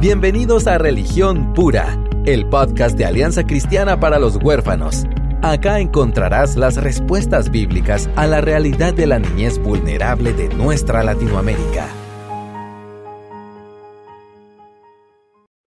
[0.00, 5.04] Bienvenidos a Religión Pura, el podcast de Alianza Cristiana para los Huérfanos.
[5.42, 11.86] Acá encontrarás las respuestas bíblicas a la realidad de la niñez vulnerable de nuestra Latinoamérica.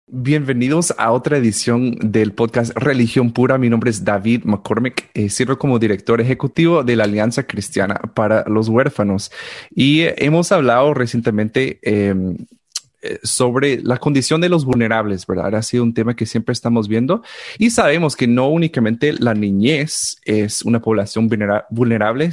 [0.07, 3.59] Bienvenidos a otra edición del podcast Religión Pura.
[3.59, 5.11] Mi nombre es David McCormick.
[5.13, 9.31] Eh, sirvo como director ejecutivo de la Alianza Cristiana para los Huérfanos.
[9.75, 12.15] Y hemos hablado recientemente eh,
[13.23, 15.55] sobre la condición de los vulnerables, ¿verdad?
[15.55, 17.23] Ha sido un tema que siempre estamos viendo
[17.59, 21.29] y sabemos que no únicamente la niñez es una población
[21.71, 22.31] vulnerable,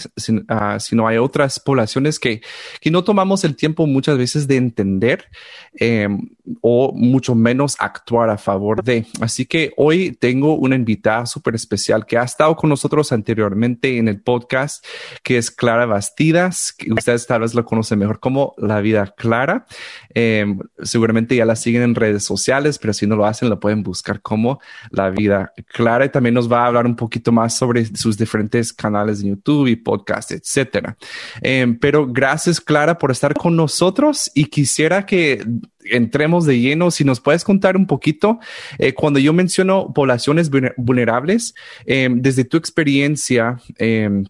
[0.48, 2.42] ah, sino hay otras poblaciones que,
[2.82, 5.26] que no tomamos el tiempo muchas veces de entender
[5.74, 6.30] em,
[6.62, 9.06] o mucho menos actuar a favor de.
[9.22, 14.08] Así que hoy tengo una invitada súper especial que ha estado con nosotros anteriormente en
[14.08, 14.86] el podcast,
[15.24, 19.66] que es Clara Bastidas, ustedes tal vez lo conocen mejor como La Vida Clara.
[20.14, 23.84] Em, seguramente ya la siguen en redes sociales, pero si no lo hacen, lo pueden
[23.84, 24.60] buscar como
[24.92, 26.06] La Vida Clara.
[26.06, 29.68] Y también nos va a hablar un poquito más sobre sus diferentes canales de YouTube
[29.68, 30.98] y podcast, etcétera.
[31.42, 35.46] Em, pero gracias, Clara, por estar con nosotros y quisiera que
[35.84, 38.40] entremos de lleno, si nos puedes contar un poquito,
[38.78, 44.24] eh, cuando yo menciono poblaciones vulnerables, em, desde tu experiencia, eh,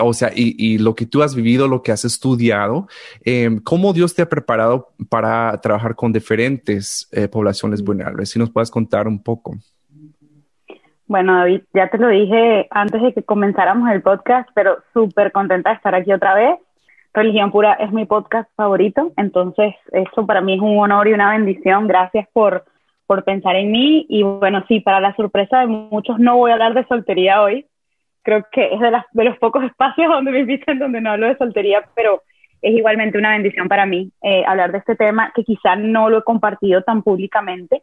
[0.00, 2.88] o sea, y, lo que tú has vivido, lo que has estudiado,
[3.24, 8.30] em, ¿cómo Dios te ha preparado para trabajar con diferentes eh, poblaciones vulnerables?
[8.30, 9.54] Si nos puedes contar un poco.
[11.06, 15.70] Bueno, David, ya te lo dije antes de que comenzáramos el podcast, pero súper contenta
[15.70, 16.58] de estar aquí otra vez.
[17.12, 21.30] Religión Pura es mi podcast favorito, entonces eso para mí es un honor y una
[21.30, 21.86] bendición.
[21.86, 22.64] Gracias por,
[23.06, 24.06] por pensar en mí.
[24.08, 27.66] Y bueno, sí, para la sorpresa de muchos no voy a hablar de soltería hoy,
[28.24, 31.28] creo que es de, las, de los pocos espacios donde me invitan donde no hablo
[31.28, 32.22] de soltería, pero
[32.60, 36.18] es igualmente una bendición para mí eh, hablar de este tema que quizá no lo
[36.18, 37.82] he compartido tan públicamente.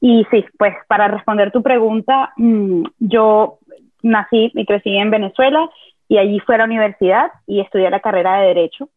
[0.00, 3.58] Y sí, pues para responder tu pregunta, mm, yo
[4.02, 5.70] nací y crecí en Venezuela
[6.08, 8.88] y allí fui a la universidad y estudié la carrera de Derecho.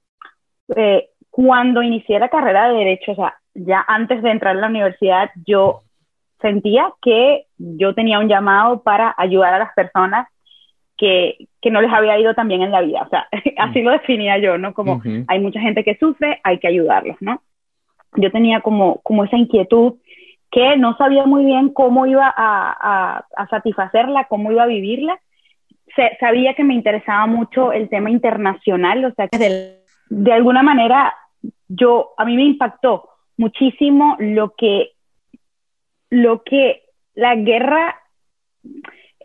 [0.76, 4.68] Eh, cuando inicié la carrera de Derecho, o sea, ya antes de entrar a la
[4.68, 5.82] universidad, yo
[6.42, 10.28] sentía que yo tenía un llamado para ayudar a las personas
[11.02, 13.02] que, que, no les había ido tan bien en la vida.
[13.02, 13.84] O sea, así mm.
[13.84, 14.76] lo definía yo, ¿no?
[14.76, 17.42] Como hay mucha gente que sufre, hay que ayudarlos, ¿no?
[18.18, 19.96] Yo tenía como, como esa inquietud
[20.52, 25.20] que no sabía muy bien cómo iba a, a, satisfacerla, cómo iba a vivirla.
[26.20, 29.78] sabía que me interesaba mucho el tema internacional, o sea, que de,
[30.10, 31.16] de alguna manera
[31.68, 34.92] yo, a mí me impactó muchísimo lo que,
[36.10, 36.84] lo que
[37.16, 37.96] la guerra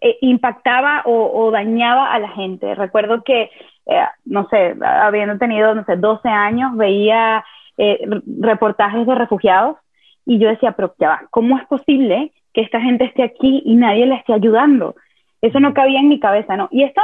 [0.01, 2.75] eh, impactaba o, dañaba a la gente.
[2.75, 3.51] Recuerdo que,
[3.87, 7.45] eh, no sé, habiendo tenido, no sé, 12 años, veía
[7.79, 8.01] eh,
[8.41, 9.77] reportajes de refugiados
[10.25, 13.77] y yo decía, pero ya va, ¿cómo es posible que esta gente esté aquí y
[13.77, 14.97] nadie le esté ayudando?
[15.41, 16.69] Eso no cabía en mi cabeza, ¿no?
[16.73, 17.01] Y esto,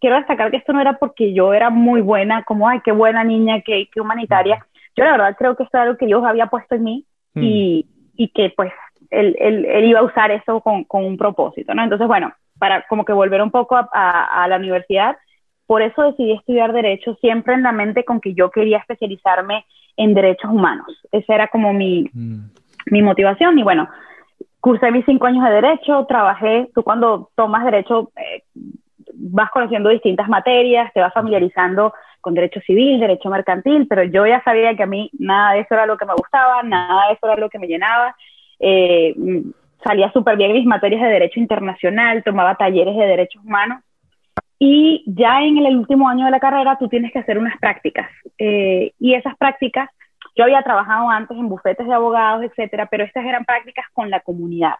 [0.00, 3.24] quiero destacar que esto no era porque yo era muy buena, como, ay, qué buena
[3.24, 4.66] niña, qué, qué humanitaria.
[4.96, 7.04] Yo la verdad creo que esto era algo que Dios había puesto en mí
[7.34, 7.42] mm.
[7.42, 8.72] y, y que pues
[9.10, 11.82] él, él, iba a usar eso con, con, un propósito, ¿no?
[11.82, 15.16] Entonces, bueno, para como que volver un poco a, a, la universidad,
[15.66, 19.64] por eso decidí estudiar Derecho, siempre en la mente con que yo quería especializarme
[19.96, 20.86] en derechos humanos.
[21.12, 22.50] Esa era como mi, mm.
[22.86, 23.88] mi motivación y bueno,
[24.60, 28.42] cursé mis cinco años de Derecho, trabajé, tú cuando tomas Derecho eh,
[29.14, 34.42] vas conociendo distintas materias, te vas familiarizando con derecho civil, derecho mercantil, pero yo ya
[34.42, 37.26] sabía que a mí nada de eso era lo que me gustaba, nada de eso
[37.26, 38.14] era lo que me llenaba
[38.60, 39.14] eh,
[39.84, 43.82] salía súper bien mis materias de derecho internacional, tomaba talleres de derechos humanos
[44.58, 48.10] y ya en el último año de la carrera tú tienes que hacer unas prácticas
[48.38, 49.88] eh, y esas prácticas,
[50.36, 54.20] yo había trabajado antes en bufetes de abogados, etcétera, pero estas eran prácticas con la
[54.20, 54.74] comunidad.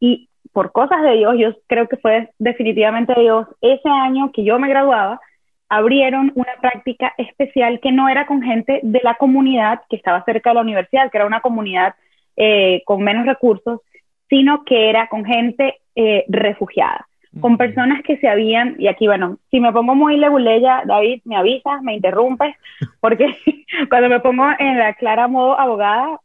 [0.00, 4.58] Y por cosas de Dios, yo creo que fue definitivamente Dios, ese año que yo
[4.58, 5.20] me graduaba,
[5.68, 10.50] abrieron una práctica especial que no era con gente de la comunidad que estaba cerca
[10.50, 11.94] de la universidad, que era una comunidad
[12.40, 13.80] eh, con menos recursos,
[14.28, 17.08] sino que era con gente eh, refugiada,
[17.40, 21.36] con personas que se habían, y aquí, bueno, si me pongo muy leguleya, David, me
[21.36, 22.54] avisas, me interrumpes,
[23.00, 23.36] porque
[23.90, 26.20] cuando me pongo en la clara modo abogada,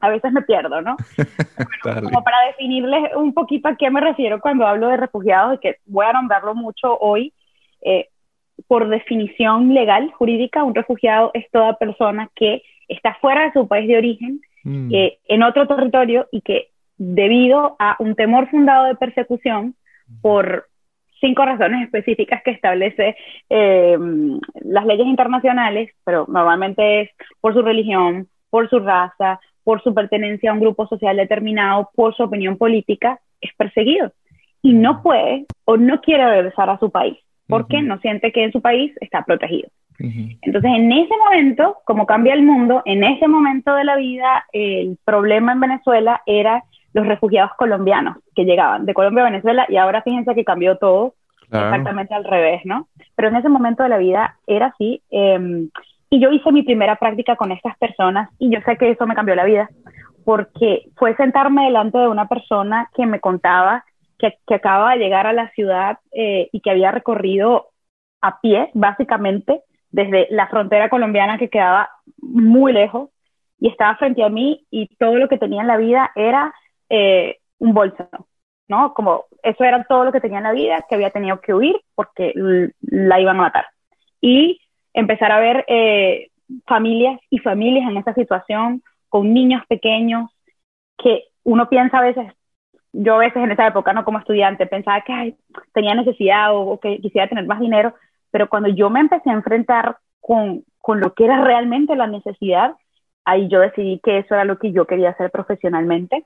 [0.00, 0.96] a veces me pierdo, ¿no?
[2.04, 5.76] como para definirles un poquito a qué me refiero cuando hablo de refugiados, y que
[5.84, 7.34] voy a nombrarlo mucho hoy,
[7.82, 8.08] eh,
[8.66, 13.86] por definición legal, jurídica, un refugiado es toda persona que está fuera de su país
[13.88, 14.90] de origen, Mm.
[15.28, 16.68] en otro territorio y que
[16.98, 19.74] debido a un temor fundado de persecución
[20.20, 20.66] por
[21.20, 23.16] cinco razones específicas que establece
[23.48, 23.96] eh,
[24.62, 27.10] las leyes internacionales, pero normalmente es
[27.40, 32.14] por su religión, por su raza, por su pertenencia a un grupo social determinado, por
[32.14, 34.12] su opinión política, es perseguido
[34.62, 37.18] y no puede o no quiere regresar a su país
[37.48, 39.70] porque no siente que en su país está protegido.
[39.98, 44.96] Entonces, en ese momento, como cambia el mundo, en ese momento de la vida, el
[45.04, 46.62] problema en Venezuela era
[46.92, 51.14] los refugiados colombianos que llegaban de Colombia a Venezuela y ahora fíjense que cambió todo
[51.50, 52.88] exactamente al revés, ¿no?
[53.16, 55.02] Pero en ese momento de la vida era así.
[55.10, 55.70] Em,
[56.10, 59.14] y yo hice mi primera práctica con estas personas y yo sé que eso me
[59.14, 59.68] cambió la vida
[60.24, 63.84] porque fue sentarme delante de una persona que me contaba
[64.18, 67.68] que, que acaba de llegar a la ciudad eh, y que había recorrido
[68.20, 73.10] a pie, básicamente, desde la frontera colombiana que quedaba muy lejos
[73.60, 76.54] y estaba frente a mí y todo lo que tenía en la vida era
[76.88, 78.08] eh, un bolso,
[78.68, 78.94] ¿no?
[78.94, 81.76] Como eso era todo lo que tenía en la vida, que había tenido que huir
[81.94, 82.32] porque
[82.80, 83.66] la iban a matar.
[84.20, 84.60] Y
[84.92, 86.30] empezar a ver eh,
[86.66, 90.30] familias y familias en esa situación con niños pequeños
[90.96, 92.32] que uno piensa a veces,
[92.92, 95.36] yo a veces en esa época, no como estudiante, pensaba que
[95.72, 97.94] tenía necesidad o, que quisiera tener más dinero,
[98.30, 102.74] pero cuando yo me empecé a enfrentar con, con lo que era realmente la necesidad,
[103.24, 106.24] ahí yo decidí que eso era lo que yo quería hacer profesionalmente.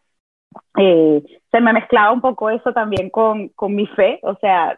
[0.79, 4.77] Eh, se me mezclaba un poco eso también con, con mi fe, o sea,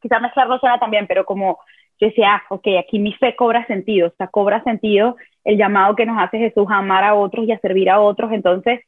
[0.00, 1.58] quizá mezclarlo suena también, pero como
[2.00, 5.96] yo decía, ah, ok, aquí mi fe cobra sentido, o sea, cobra sentido el llamado
[5.96, 8.80] que nos hace Jesús a amar a otros y a servir a otros, entonces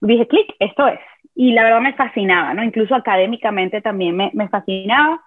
[0.00, 1.00] dije, clic, esto es.
[1.34, 2.62] Y la verdad me fascinaba, ¿no?
[2.64, 5.20] Incluso académicamente también me, me fascinaba.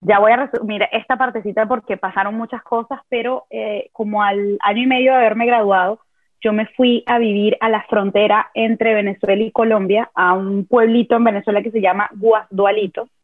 [0.00, 4.82] Ya voy a resumir esta partecita porque pasaron muchas cosas, pero eh, como al año
[4.82, 6.00] y medio de haberme graduado,
[6.42, 11.16] yo me fui a vivir a la frontera entre Venezuela y Colombia, a un pueblito
[11.16, 13.08] en Venezuela que se llama Guasdualito.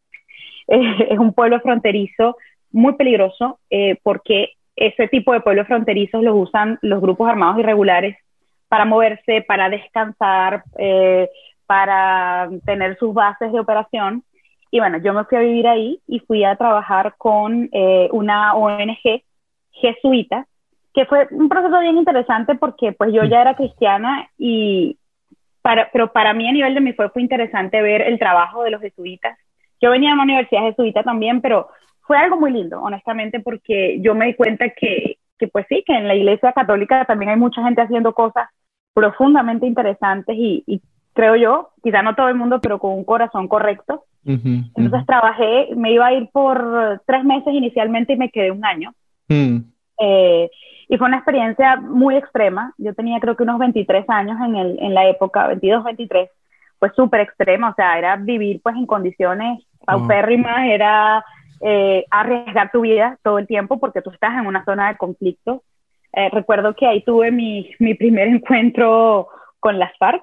[0.68, 2.38] Eh, es un pueblo fronterizo
[2.72, 8.16] muy peligroso eh, porque ese tipo de pueblos fronterizos los usan los grupos armados irregulares
[8.68, 11.30] para moverse, para descansar, eh,
[11.66, 14.24] para tener sus bases de operación.
[14.70, 18.54] Y bueno, yo me fui a vivir ahí y fui a trabajar con eh, una
[18.54, 19.22] ONG
[19.72, 20.46] jesuita,
[20.94, 24.98] que fue un proceso bien interesante porque pues yo ya era cristiana y
[25.62, 28.70] para, pero para mí a nivel de mi fue, fue interesante ver el trabajo de
[28.70, 29.38] los jesuitas.
[29.80, 31.68] Yo venía de una universidad jesuita también, pero
[32.06, 35.94] fue algo muy lindo, honestamente, porque yo me di cuenta que, que pues sí, que
[35.94, 38.48] en la iglesia católica también hay mucha gente haciendo cosas
[38.94, 40.80] profundamente interesantes y,
[41.12, 44.04] creo yo, quizá no todo el mundo, pero con un corazón correcto.
[44.26, 48.92] Entonces trabajé, me iba a ir por tres meses inicialmente y me quedé un año.
[49.28, 49.58] Mm.
[50.00, 50.50] Eh,
[50.88, 52.72] y fue una experiencia muy extrema.
[52.78, 56.30] Yo tenía creo que unos 23 años en, el, en la época, 22, 23.
[56.78, 61.24] Fue súper extrema, o sea, era vivir pues en condiciones paupérrimas, era
[61.60, 65.62] eh, arriesgar tu vida todo el tiempo porque tú estás en una zona de conflicto.
[66.12, 69.28] Eh, recuerdo que ahí tuve mi, mi, primer encuentro
[69.60, 70.22] con las FARC.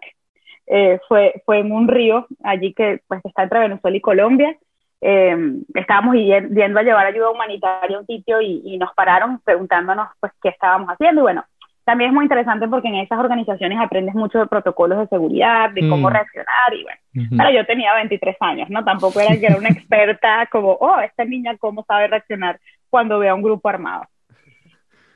[0.68, 4.58] Eh, fue, fue en un río allí que pues, está entre Venezuela y Colombia.
[5.02, 10.32] estábamos yendo a llevar ayuda humanitaria a un sitio y, y, nos pararon preguntándonos pues
[10.42, 11.22] qué estábamos haciendo.
[11.22, 11.44] Y bueno,
[11.86, 15.82] también es muy interesante porque en esas organizaciones aprendes mucho de protocolos de seguridad, de
[15.90, 16.14] cómo mm.
[16.14, 18.84] reaccionar y bueno, pero yo tenía 23 años, ¿no?
[18.86, 23.28] Tampoco era que era una experta como, oh, esta niña cómo sabe reaccionar cuando ve
[23.28, 24.06] a un grupo armado.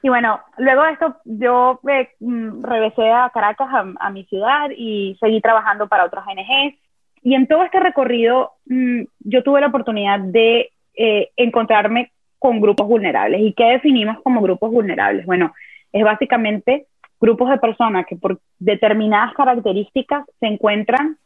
[0.01, 3.67] Y bueno, luego de esto yo eh, mm, regresé a Caracas,
[3.99, 6.75] a, mi ciudad, y seguí trabajando para otras ONGs.
[7.23, 12.87] Y en todo este recorrido mm, yo tuve la oportunidad de eh, encontrarme con grupos
[12.87, 13.41] vulnerables.
[13.41, 15.25] ¿Y qué definimos como grupos vulnerables?
[15.25, 15.53] Bueno,
[15.91, 16.85] es básicamente
[17.19, 21.17] grupos de personas que por determinadas características se encuentran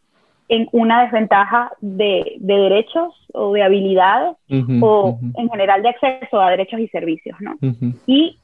[0.48, 4.36] en una desventaja de, derechos o de habilidades
[4.82, 7.58] o en general de acceso a derechos y servicios, ¿no?
[8.06, 8.38] Y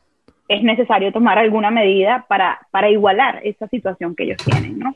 [0.48, 4.96] es necesario tomar alguna medida para, para igualar esa situación que ellos tienen, ¿no?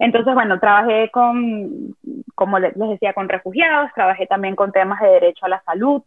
[0.00, 1.94] Entonces, bueno, trabajé con,
[2.34, 6.02] como les decía, con refugiados, trabajé también con temas de derecho a la salud,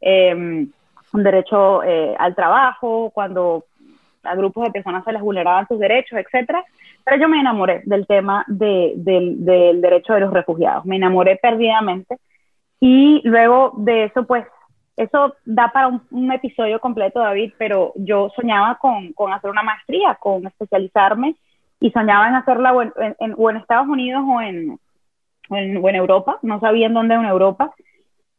[0.00, 0.66] eh,
[1.12, 3.64] derecho eh, al trabajo, cuando
[4.22, 6.64] a grupos de personas se les vulneraban sus derechos, etcétera.
[7.04, 12.18] Pero yo me enamoré del tema de, del derecho de los refugiados, me enamoré perdidamente.
[12.80, 14.46] Y luego de eso, pues,
[15.00, 20.14] eso da para un, episodio completo, David, pero yo soñaba con, con, hacer una maestría,
[20.16, 21.36] con especializarme,
[21.80, 22.92] y soñaba en hacerla o en,
[23.36, 24.78] o en Estados Unidos o en,
[25.48, 27.72] o en, Europa, no sabía en dónde en Europa.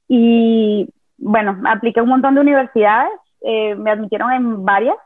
[0.07, 0.87] Y
[1.17, 4.97] bueno, apliqué un montón de universidades, eh, me admitieron en varias,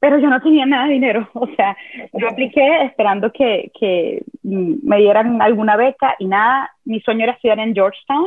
[0.00, 1.76] pero yo no tenía nada de dinero, o sea,
[2.12, 7.60] yo apliqué esperando que, que me dieran alguna beca y nada, mi sueño era estudiar
[7.60, 8.26] en Georgetown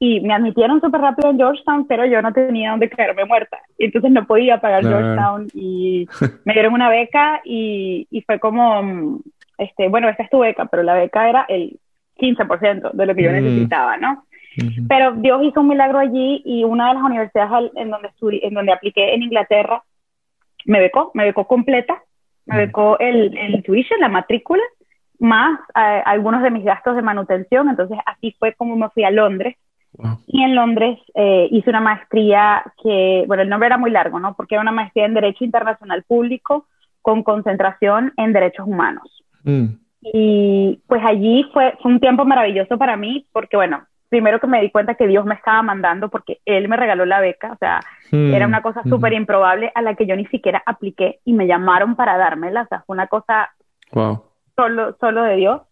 [0.00, 3.58] y me admitieron súper rápido en Georgetown, pero yo no tenía dónde quedarme muerta.
[3.78, 6.06] Entonces no podía pagar Georgetown y
[6.44, 9.20] me dieron una beca y, y, fue como,
[9.58, 11.78] este, bueno, esta es tu beca, pero la beca era el
[12.16, 13.34] 15% de lo que yo mm.
[13.34, 14.24] necesitaba, ¿no?
[14.88, 18.10] Pero Dios hizo un milagro allí y una de las universidades en donde,
[18.42, 19.84] en donde apliqué en Inglaterra
[20.64, 22.02] me becó, me becó completa,
[22.46, 22.58] me mm.
[22.58, 24.62] becó el, el tuition, la matrícula,
[25.20, 27.68] más eh, algunos de mis gastos de manutención.
[27.68, 29.56] Entonces así fue como me fui a Londres
[30.26, 34.34] y en Londres eh, hice una maestría que, bueno, el nombre era muy largo, ¿no?
[34.34, 36.66] Porque era una maestría en Derecho Internacional Público
[37.02, 39.24] con concentración en Derechos Humanos.
[39.44, 39.66] Mm.
[40.02, 44.70] Y pues allí fue, un tiempo maravilloso para mí, porque bueno, primero que me di
[44.70, 47.80] cuenta que Dios me estaba mandando porque Él me regaló la beca, o sea,
[48.12, 48.34] mm.
[48.34, 51.96] era una cosa súper improbable a la que yo ni siquiera apliqué y me llamaron
[51.96, 53.50] para dármela, o sea, fue una cosa
[54.54, 55.62] solo, solo de Dios.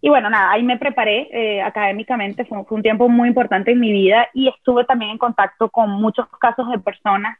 [0.00, 3.92] Y bueno, nada, ahí me preparé eh, académicamente, fue, un tiempo muy importante en mi
[3.92, 7.36] vida y estuve también en contacto con muchos casos de personas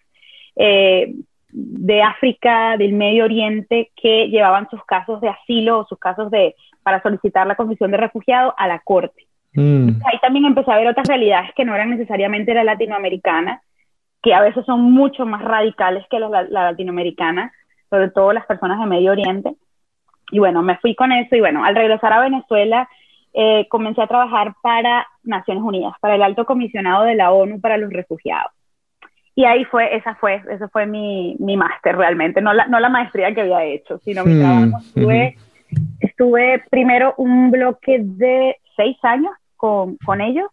[0.57, 1.15] eh,
[1.51, 6.55] de África, del Medio Oriente, que llevaban sus casos de asilo o sus casos de
[6.83, 9.27] para solicitar la condición de refugiado a la corte.
[9.55, 10.01] Mm.
[10.11, 13.63] Ahí también empecé a ver otras realidades que no eran necesariamente la latinoamericana,
[14.23, 17.53] que a veces son mucho más radicales que la latinoamericana,
[17.91, 19.55] sobre todo las personas de Medio Oriente.
[20.31, 22.89] Y bueno, me fui con eso y bueno, al regresar a Venezuela
[23.35, 27.77] eh, comencé a trabajar para Naciones Unidas, para el alto comisionado de la ONU para
[27.77, 28.53] los refugiados.
[29.35, 32.89] Y ahí fue, esa fue, ese fue mi, mi máster realmente, no la, no la
[32.89, 34.79] maestría que había hecho, sino mi hmm, trabajo.
[34.85, 35.37] Estuve,
[36.01, 40.51] estuve primero un bloque de seis años con, con ellos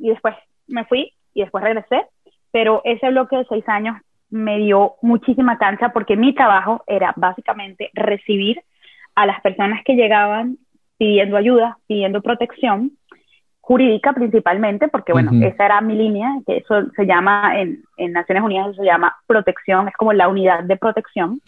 [0.00, 0.34] y después
[0.68, 2.06] me fui y después regresé,
[2.52, 3.96] pero ese bloque de seis años
[4.32, 8.60] me dio muchísima cancha porque mi trabajo era básicamente recibir
[9.14, 10.56] a las personas que llegaban
[10.96, 12.92] pidiendo ayuda, pidiendo protección
[13.60, 18.42] jurídica principalmente, porque bueno, esa era mi línea, que eso se llama en, en, Naciones
[18.42, 21.40] Unidas, eso se llama protección, es como la unidad de protección.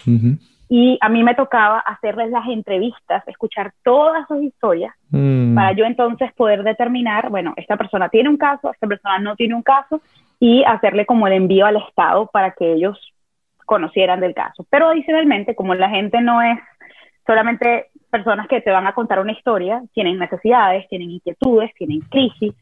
[0.68, 5.54] Y a mí me tocaba hacerles las entrevistas, escuchar todas sus historias, mm.
[5.54, 9.54] para yo entonces poder determinar, bueno, esta persona tiene un caso, esta persona no tiene
[9.54, 10.00] un caso,
[10.44, 12.98] y hacerle como el envío al Estado para que ellos
[13.64, 14.66] conocieran del caso.
[14.68, 16.58] Pero adicionalmente, como la gente no es
[17.26, 22.52] solamente personas que te van a contar una historia, tienen necesidades, tienen inquietudes, tienen crisis,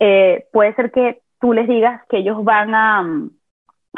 [0.00, 3.30] eh, puede ser que tú les digas que ellos van a, mm,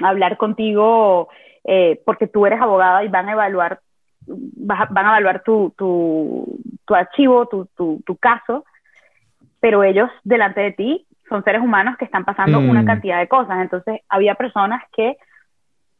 [0.04, 1.30] hablar contigo
[1.64, 3.80] eh, porque tú eres abogada y van a evaluar,
[4.26, 5.72] van a evaluar tu,
[6.88, 7.66] archivo, tu,
[8.04, 8.66] tu caso,
[9.58, 12.86] pero ellos delante de ti son seres humanos que están pasando una mm.
[12.86, 13.62] cantidad de cosas.
[13.62, 15.16] Entonces, había personas que,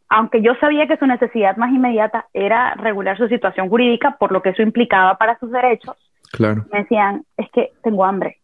[0.09, 4.43] aunque yo sabía que su necesidad más inmediata era regular su situación jurídica, por lo
[4.43, 5.97] que eso implicaba para sus derechos,
[6.33, 6.67] claro.
[6.71, 8.39] me decían, es que tengo hambre.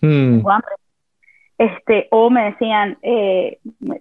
[0.00, 0.38] Mm.
[0.38, 0.72] Tengo hambre.
[1.56, 3.58] Este, o me decían, eh,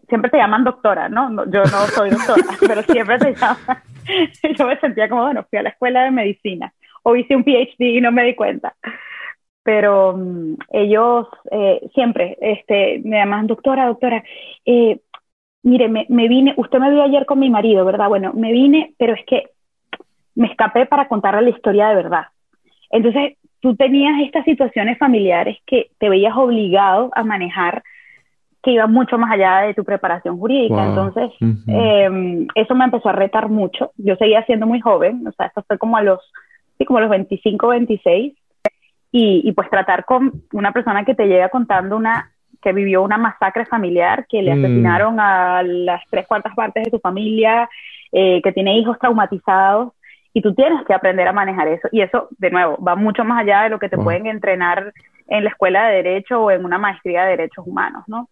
[0.10, 1.46] siempre te llaman doctora, ¿no?
[1.52, 3.84] Yo no soy doctora, pero siempre te llaman.
[4.58, 7.98] yo me sentía como, bueno, fui a la escuela de medicina o hice un PhD
[7.98, 8.74] y no me di cuenta
[9.64, 14.24] pero mm, ellos eh, siempre este, me llaman, doctora, doctora,
[14.66, 15.00] eh,
[15.64, 18.10] mire, me, me, vine, usted me vio ayer con mi marido, ¿verdad?
[18.10, 19.50] Bueno, me vine, pero es que
[20.36, 22.26] me escapé para contarle la historia de verdad.
[22.92, 27.82] Entonces, tú tenías estas situaciones familiares que te veías obligado a manejar
[28.62, 30.86] que iban mucho más allá de tu preparación jurídica.
[30.86, 31.32] Entonces,
[31.68, 33.92] em, eso me empezó a retar mucho.
[33.98, 36.20] Yo seguía siendo muy joven, o sea, esto fue como a los,
[36.78, 38.34] sí, como a los 25, 26
[39.16, 42.32] y, pues tratar con una persona que te llega contando una
[42.64, 44.60] que vivió una masacre familiar, que le mm.
[44.66, 47.70] asesinaron a las tres cuartas partes de su familia,
[48.12, 49.94] eh, que tiene hijos traumatizados,
[50.34, 51.88] y tú tienes que aprender a manejar eso.
[51.92, 54.92] Y eso, de nuevo, va mucho más allá de lo que te pueden entrenar
[55.28, 58.30] en la escuela de Derecho o en una maestría de Derechos Humanos, ¿no?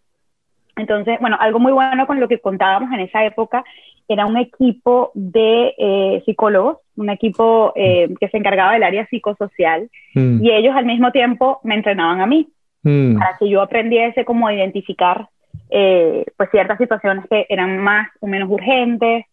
[0.74, 3.62] Entonces, bueno, algo muy bueno con lo que contábamos en esa época
[4.08, 9.88] era un equipo de eh, psicólogos, un equipo eh, que se encargaba del área psicosocial,
[10.14, 10.44] mm.
[10.44, 12.48] y ellos al mismo tiempo me entrenaban a mí,
[12.82, 13.18] mm.
[13.18, 15.28] para que yo aprendiese cómo identificar
[15.70, 19.24] eh, pues ciertas situaciones que eran más o menos urgentes,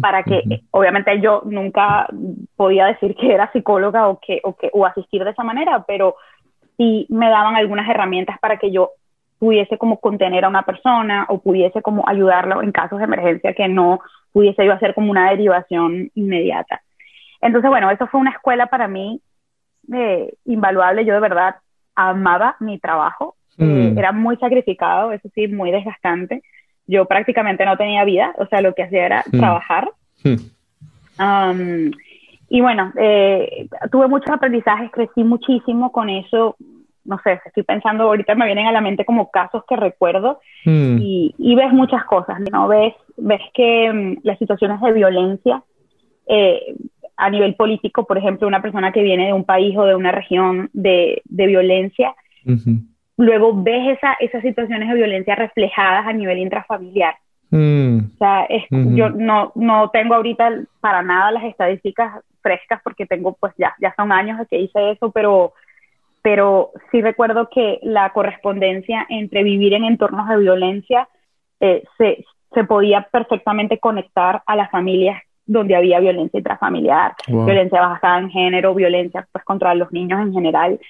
[0.00, 2.08] para que obviamente yo nunca
[2.56, 6.16] podía decir que era psicóloga o que, o que o asistir de esa manera, pero
[6.76, 8.92] sí me daban algunas herramientas para que yo
[9.38, 13.68] pudiese como contener a una persona o pudiese como ayudarlo en casos de emergencia que
[13.68, 14.00] no
[14.32, 16.80] pudiese yo hacer como una derivación inmediata.
[17.42, 19.20] Entonces, bueno, eso fue una escuela para mí
[19.92, 21.04] eh, invaluable.
[21.04, 21.56] Yo de verdad
[21.94, 23.36] amaba mi trabajo.
[23.58, 26.42] Eh, era muy sacrificado, eso sí, muy desgastante.
[26.86, 29.38] Yo prácticamente no tenía vida, o sea, lo que hacía era mm.
[29.38, 29.90] trabajar.
[30.24, 30.36] Mm.
[31.22, 31.90] Um,
[32.48, 36.56] y bueno, eh, tuve muchos aprendizajes, crecí muchísimo con eso
[37.04, 41.54] no sé, estoy pensando, ahorita me vienen a la mente como casos que recuerdo y,
[41.56, 42.68] ves muchas cosas, ¿no?
[42.68, 45.62] Ves, ves que mm, las situaciones de violencia
[46.26, 46.74] eh,
[47.16, 50.12] a nivel político, por ejemplo, una persona que viene de un país o de una
[50.12, 52.14] región de, violencia,
[53.16, 57.14] luego ves esa, esas situaciones de violencia reflejadas a nivel intrafamiliar.
[57.50, 57.98] Mm.
[58.14, 63.52] O sea, yo no, no tengo ahorita para nada las estadísticas frescas porque tengo, pues
[63.58, 65.52] ya, ya son años de que hice eso, pero,
[66.22, 71.08] pero sí recuerdo que la correspondencia entre vivir en entornos de violencia
[71.60, 78.18] eh, se, se podía perfectamente conectar a las familias donde había violencia intrafamiliar, violencia basada
[78.18, 80.80] en género, violencia pues contra los niños en general,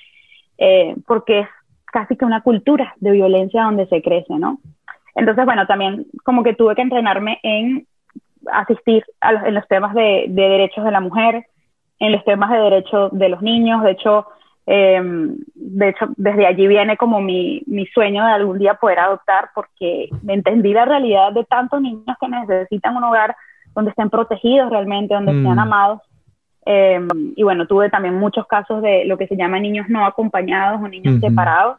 [0.59, 1.49] eh, porque es
[1.87, 4.59] casi que una cultura de violencia donde se crece, ¿no?
[5.15, 7.87] Entonces, bueno, también como que tuve que entrenarme en
[8.51, 11.47] asistir a en los temas de, derechos de la mujer,
[11.99, 13.83] en los temas de derechos de los niños.
[13.83, 14.27] De hecho,
[14.67, 19.51] em, de hecho, desde allí viene como mi, mi sueño de algún día poder adoptar,
[19.55, 23.37] porque me entendí la realidad de tantos niños que necesitan un hogar
[23.75, 25.59] donde estén protegidos realmente, donde sean mm.
[25.59, 26.01] amados.
[26.65, 30.81] Em, y bueno, tuve también muchos casos de lo que se llama niños no acompañados
[30.81, 31.79] o niños separados,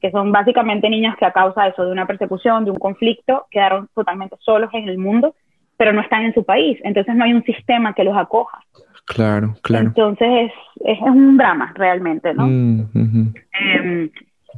[0.00, 3.46] que son básicamente niños que a causa de eso, de una persecución, de un conflicto,
[3.50, 5.34] quedaron totalmente solos en el mundo,
[5.78, 6.78] pero no están en su país.
[6.84, 8.58] Entonces no hay un sistema que los acoja.
[9.06, 9.86] Claro, claro.
[9.86, 10.52] Entonces es,
[10.84, 12.46] es un drama realmente, ¿no?
[12.46, 14.10] Mm, em,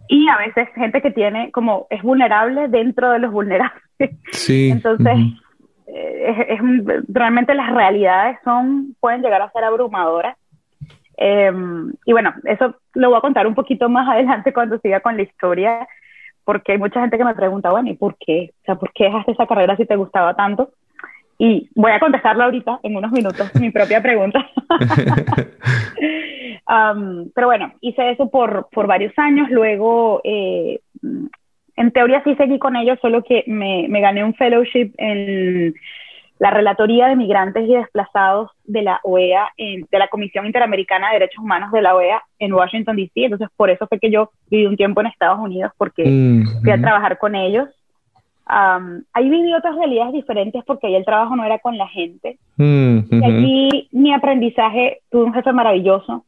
[0.08, 3.82] y a veces gente que tiene como es vulnerable dentro de los vulnerables.
[4.32, 4.70] Sí.
[4.72, 5.16] Entonces
[5.92, 6.60] eh, es,
[7.08, 10.36] realmente las realidades son pueden llegar a ser abrumadoras
[11.22, 15.16] Em, y bueno, eso lo voy a contar un poquito más adelante cuando siga con
[15.16, 15.86] la historia,
[16.44, 18.52] porque hay mucha gente que me pregunta, bueno, ¿y por qué?
[18.62, 20.70] O sea, ¿por qué dejaste esa carrera si te gustaba tanto?
[21.38, 24.46] Y voy a contestarla ahorita, en unos minutos, mi propia pregunta.
[27.34, 30.80] pero bueno, hice eso por, por varios años, luego, eh,
[31.80, 35.74] en teoría sí seguí con ellos, solo que me, me gané un fellowship en
[36.38, 41.42] la Relatoría de Migrantes y Desplazados de la OEA, de la Comisión Interamericana de Derechos
[41.42, 43.24] Humanos de la OEA en Washington, D.C.
[43.24, 46.70] Entonces, por eso fue que yo viví un tiempo en Estados Unidos, porque mm, fui
[46.70, 47.68] a trabajar con ellos.
[48.46, 52.38] ahí viví otras realidades diferentes porque ahí el trabajo no era con la gente.
[52.56, 56.24] Mm, y allí mi aprendizaje, tuve un jefe maravilloso,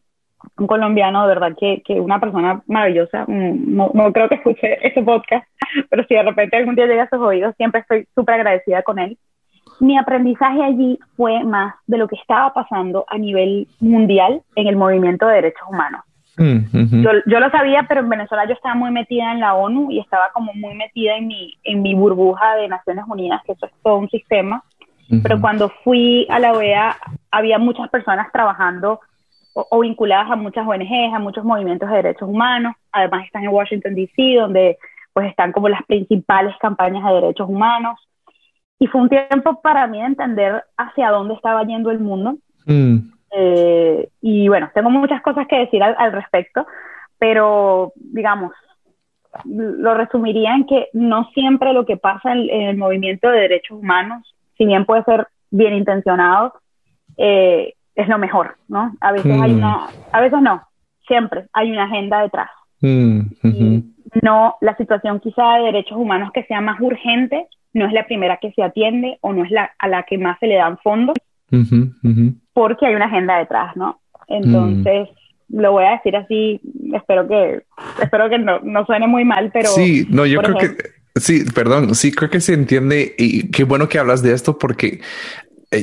[0.59, 3.25] un colombiano, de verdad, que, que una persona maravillosa.
[3.27, 5.47] Mm, no, no creo que escuche este podcast,
[5.91, 8.99] pero si de repente algún día llega a sus oídos, siempre estoy súper agradecida con
[8.99, 9.19] él
[9.81, 14.77] mi aprendizaje allí fue más de lo que estaba pasando a nivel mundial en el
[14.77, 16.03] movimiento de derechos humanos.
[16.37, 19.99] Mm, yo, lo sabía, pero en Venezuela yo estaba muy metida en la ONU y
[19.99, 23.73] estaba como muy metida en mi, en mi burbuja de Naciones Unidas, que eso es
[23.83, 24.63] todo un sistema.
[25.23, 26.97] Pero cuando fui a la OEA,
[27.31, 29.01] había muchas personas trabajando
[29.55, 32.75] o, o, vinculadas a muchas ONGs, a muchos movimientos de derechos humanos.
[32.91, 34.79] Además están en Washington, D.C., donde
[35.13, 37.99] pues están como las principales campañas de derechos humanos.
[38.79, 42.37] Y fue un tiempo para mí de entender hacia dónde estaba yendo el mundo.
[42.67, 43.13] Mm.
[43.35, 46.67] Eh, y bueno, tengo muchas cosas que decir al, respecto,
[47.19, 48.53] pero digamos,
[49.45, 54.35] lo resumiría en que no siempre lo que pasa en, el movimiento de derechos humanos,
[54.59, 56.55] si bien puede ser bien intencionado,
[57.17, 58.95] eh, es lo mejor, ¿no?
[59.01, 59.57] A veces hay mm.
[59.57, 60.63] una, a veces no,
[61.07, 62.51] siempre hay una agenda detrás.
[62.81, 63.85] Mm, y
[64.23, 68.39] no, la situación quizá de derechos humanos que sea más urgente no es la primera
[68.39, 71.17] que se atiende o no es la a la que más se le dan fondos,
[72.53, 74.01] porque hay una agenda detrás, ¿no?
[74.29, 75.09] Entonces,
[75.49, 76.61] lo voy a decir así,
[76.95, 77.63] espero que,
[78.03, 79.69] espero que no, no suene muy mal, pero...
[79.69, 80.77] Sí, no, yo creo que...
[81.15, 85.01] Sí, perdón, sí, creo que se entiende y qué bueno que hablas de esto porque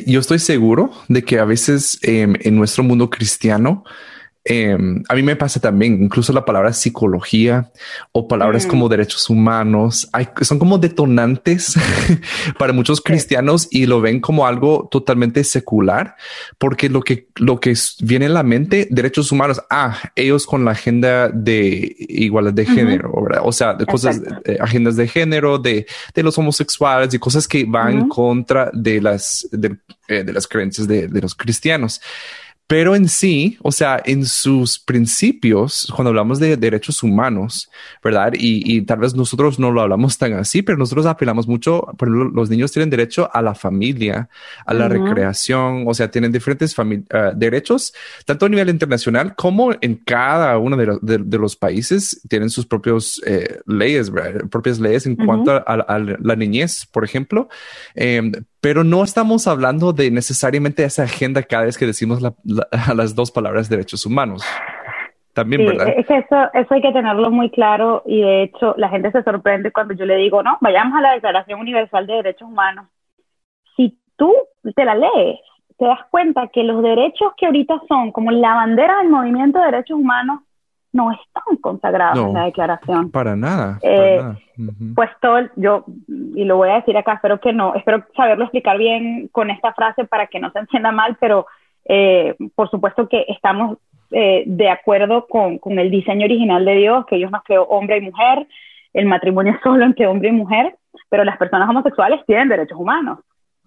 [0.06, 3.84] yo estoy seguro de que a veces em, en nuestro mundo cristiano
[4.46, 7.72] Em, a mí me pasa también, incluso la palabra psicología
[8.14, 10.10] o palabras como derechos humanos,
[10.42, 11.76] son como detonantes
[12.58, 16.16] para muchos cristianos y lo ven como algo totalmente secular,
[16.58, 20.72] porque lo que, lo que viene en la mente, derechos humanos, ah, ellos con la
[20.72, 23.12] agenda de igualdad de género,
[23.44, 24.22] o sea, de cosas,
[24.62, 29.78] agendas de género, de, de, los homosexuales y cosas que van contra de las, de,
[30.08, 32.02] eh, las creencias de, de los cristianos.
[32.70, 37.68] Pero en sí, o sea, en sus principios, cuando hablamos de derechos humanos,
[38.04, 38.34] ¿verdad?
[38.38, 42.26] Y, tal vez nosotros no lo hablamos tan así, pero nosotros apelamos mucho, por ejemplo,
[42.26, 44.30] los niños tienen derecho a la familia,
[44.68, 46.84] a la recreación, o sea, tienen diferentes uh,
[47.36, 47.92] derechos,
[48.28, 53.62] tanto a nivel internacional como en cada uno de, los países tienen sus propios eh,
[53.66, 54.12] leyes,
[54.52, 57.50] propias leyes en cuanto a, la niñez, por ejemplo.
[57.96, 62.22] Eh, pero no estamos hablando de necesariamente esa agenda cada vez que decimos
[62.96, 64.44] las dos palabras derechos humanos.
[65.34, 65.94] también, ¿verdad?
[65.96, 69.24] Es que eso, eso hay que tenerlo muy claro y de hecho la gente se
[69.24, 72.88] sorprende cuando yo le digo, no, vayamos a la Declaración Universal de Derechos Humanos.
[73.78, 74.34] Si tú
[74.76, 75.40] te la lees,
[75.78, 79.66] te das cuenta que los derechos que ahorita son como la bandera del movimiento de
[79.66, 80.42] derechos humanos
[80.92, 83.12] no están consagrados en la declaración.
[83.12, 83.80] Para nada.
[83.82, 84.22] Eh,
[84.96, 88.78] pues todo, yo, y lo voy a decir acá, espero que no, espero saberlo explicar
[88.78, 91.46] bien con esta frase para que no se entienda mal, pero
[91.86, 93.78] eh, por supuesto que estamos
[94.12, 97.98] eh, de acuerdo con, con, el diseño original de Dios, que Dios nos creó hombre
[97.98, 98.48] y mujer,
[98.94, 100.76] el matrimonio es solo entre hombre y mujer,
[101.10, 103.20] pero las personas homosexuales tienen derechos humanos.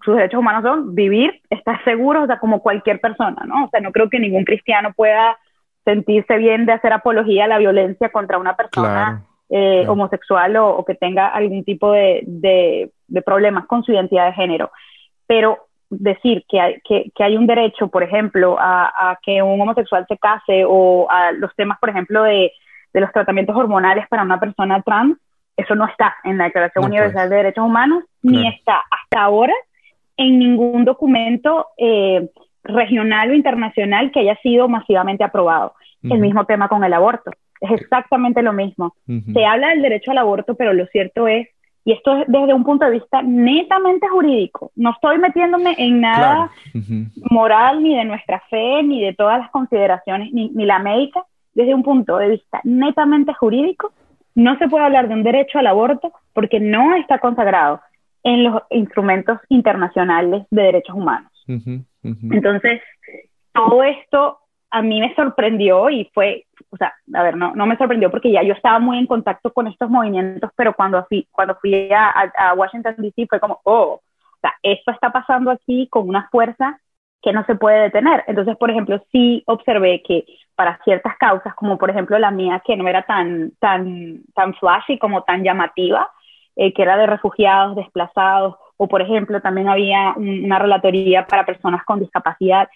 [0.03, 3.65] Sus derechos humanos son vivir, estar seguros, o sea, como cualquier persona, ¿no?
[3.65, 5.37] O sea, no creo que ningún cristiano pueda
[5.85, 10.95] sentirse bien de hacer apología a la violencia contra una persona eh, homosexual o, que
[10.95, 14.71] tenga algún tipo de, de, problemas con su identidad de género.
[15.27, 19.61] Pero decir que hay, que, que hay un derecho, por ejemplo, a, a, que un
[19.61, 22.51] homosexual se case o a los temas, por ejemplo, de,
[22.93, 25.17] de los tratamientos hormonales para una persona trans,
[25.55, 29.53] eso no está en la Declaración Universal de Derechos Humanos, ni está hasta ahora
[30.17, 32.29] en ningún documento eh,
[32.63, 35.73] regional o internacional que haya sido masivamente aprobado.
[36.03, 37.31] El mismo tema con el aborto.
[37.61, 38.93] Es exactamente lo mismo.
[39.33, 41.47] Se habla del derecho al aborto, pero lo cierto es,
[41.85, 46.51] y esto es desde un punto de vista netamente jurídico, no estoy metiéndome en nada
[47.29, 51.23] moral, ni de nuestra fe, ni de todas las consideraciones, ni, ni la médica,
[51.53, 53.93] desde un punto de vista netamente jurídico,
[54.35, 57.81] no se puede hablar de un derecho al aborto porque no está consagrado
[58.23, 61.31] en los instrumentos internacionales de derechos humanos.
[62.03, 62.81] Entonces,
[63.53, 64.39] todo esto
[64.71, 68.31] a mí me sorprendió y fue, o sea, a ver, no, no me sorprendió porque
[68.31, 72.31] ya yo estaba muy en contacto con estos movimientos, pero cuando fui, cuando fui a,
[72.35, 73.27] a Washington, D.C.
[73.29, 76.79] fue como, oh, o sea, esto está pasando aquí con una fuerza
[77.21, 78.23] que no se puede detener.
[78.27, 82.75] Entonces, por ejemplo, sí observé que para ciertas causas, como por ejemplo la mía, que
[82.75, 86.11] no era tan, tan, tan flashy como tan llamativa,
[86.55, 91.83] eh, que era de refugiados, desplazados, o por ejemplo también había una relatoría para personas
[91.85, 92.67] con discapacidad.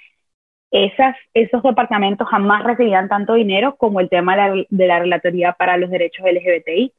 [0.71, 5.89] Esas, esos departamentos jamás recibían tanto dinero como el tema de la, relatoría para los
[5.89, 6.91] derechos LGBTI.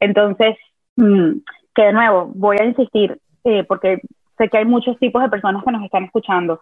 [0.00, 0.56] Entonces,
[0.96, 1.32] mm,
[1.74, 4.00] que de nuevo, voy a insistir, eh, porque
[4.36, 6.60] sé que hay muchos tipos de personas que nos están escuchando.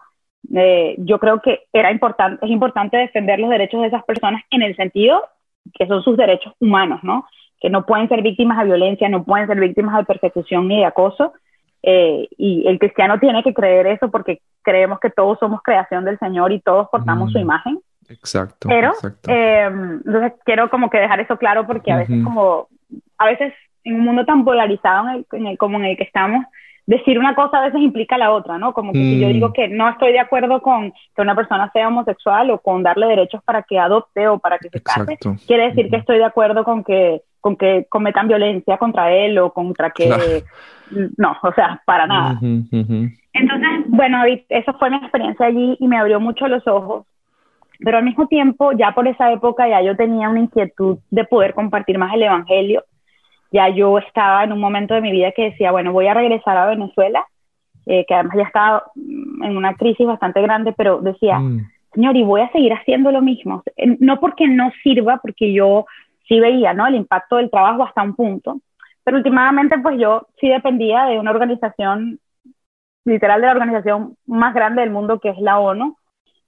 [0.53, 4.61] Eh, yo creo que era importante, es importante defender los derechos de esas personas en
[4.61, 5.23] el sentido
[5.73, 7.25] que son sus derechos humanos, ¿no?
[7.59, 10.85] Que no pueden ser víctimas de violencia, no pueden ser víctimas de persecución ni de
[10.85, 11.33] acoso,
[11.87, 16.17] eh, y el cristiano tiene que creer eso porque creemos que todos somos creación del
[16.17, 17.79] Señor y todos portamos su mm, imagen.
[18.09, 18.67] Exacto.
[18.67, 19.29] Pero, exacto.
[19.29, 22.69] Eh, entonces quiero como que dejar eso claro porque a veces como,
[23.19, 26.43] a veces en un mundo tan polarizado en el, como en el que estamos,
[26.87, 28.73] decir una cosa a veces implica la otra, ¿no?
[28.73, 29.53] Como que si yo digo mm.
[29.53, 33.43] que no estoy de acuerdo con que una persona sea homosexual o con darle derechos
[33.43, 36.83] para que adopte o para que se case, quiere decir que estoy de acuerdo con
[36.83, 40.09] que con que cometan violencia contra él o contra que
[41.15, 42.39] no, o sea, para nada.
[42.41, 47.05] Entonces, bueno, esa fue mi experiencia allí y me abrió mucho los ojos.
[47.77, 51.53] Pero al mismo tiempo, ya por esa época ya yo tenía una inquietud de poder
[51.53, 52.83] compartir más el evangelio.
[53.51, 56.57] Ya yo estaba en un momento de mi vida que decía, bueno, voy a regresar
[56.57, 57.27] a Venezuela,
[57.85, 61.69] eh, que además ya estaba en una crisis bastante grande, pero decía, mm.
[61.93, 63.61] señor, y voy a seguir haciendo lo mismo.
[63.99, 65.85] No porque no sirva, porque yo
[66.27, 66.87] sí veía, ¿no?
[66.87, 68.59] El impacto del trabajo hasta un punto,
[69.03, 72.19] pero últimamente, pues yo sí dependía de una organización,
[73.05, 75.95] literal de la organización más grande del mundo, que es la ONU,